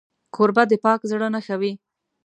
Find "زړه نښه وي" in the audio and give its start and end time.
1.11-1.73